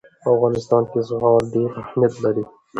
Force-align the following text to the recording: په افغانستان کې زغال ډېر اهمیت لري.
په 0.21 0.27
افغانستان 0.35 0.83
کې 0.91 0.99
زغال 1.09 1.43
ډېر 1.53 1.69
اهمیت 1.83 2.13
لري. 2.23 2.43